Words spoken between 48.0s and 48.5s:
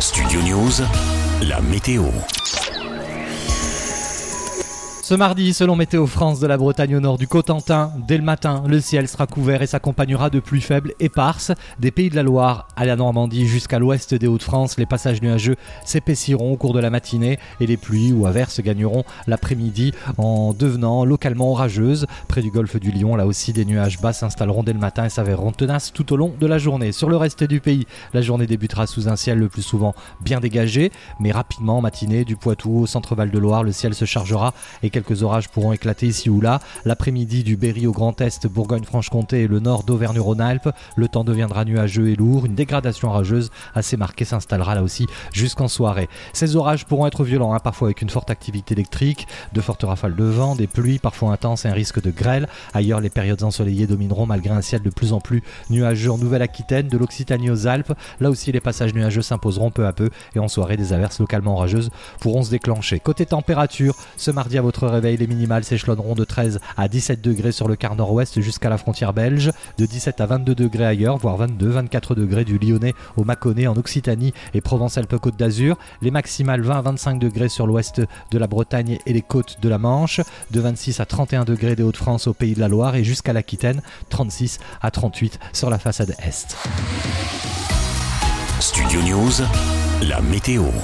une forte